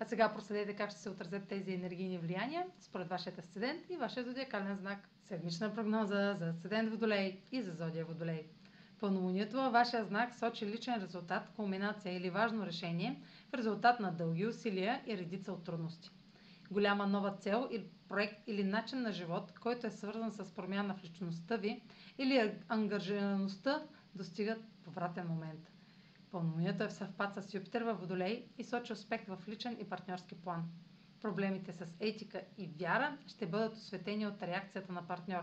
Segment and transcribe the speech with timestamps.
[0.00, 4.24] А сега проследете как ще се отразят тези енергийни влияния според вашия асцендент и вашия
[4.24, 5.08] зодиакален знак.
[5.24, 8.46] Седмична прогноза за асцендент Водолей и за зодия Водолей.
[9.00, 14.46] Пълнолунието във вашия знак сочи личен резултат, кулминация или важно решение в резултат на дълги
[14.46, 16.10] усилия и редица от трудности.
[16.70, 21.04] Голяма нова цел или проект или начин на живот, който е свързан с промяна в
[21.04, 21.82] личността ви
[22.18, 23.82] или ангажираността,
[24.14, 25.75] достигат повратен момент.
[26.36, 30.34] Пълнолунието е в съвпад с Юпитер във Водолей и сочи успех в личен и партньорски
[30.34, 30.64] план.
[31.22, 35.42] Проблемите с етика и вяра ще бъдат осветени от реакцията на партньор.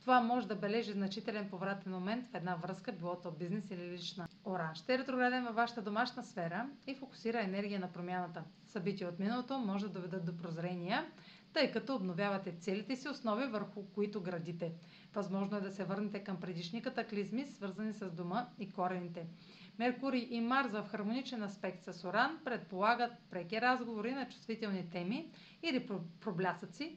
[0.00, 4.28] Това може да бележи значителен повратен момент в една връзка, било то бизнес или лична.
[4.44, 8.44] Оран ще е ретрограден във вашата домашна сфера и фокусира енергия на промяната.
[8.66, 11.06] Събития от миналото може да доведат до прозрения,
[11.52, 14.72] тъй като обновявате целите си основи, върху които градите.
[15.14, 19.26] Възможно е да се върнете към предишни катаклизми, свързани с дома и корените.
[19.78, 25.30] Меркурий и Марс в хармоничен аспект с Оран предполагат преки разговори на чувствителни теми
[25.62, 25.88] или
[26.20, 26.96] проблясъци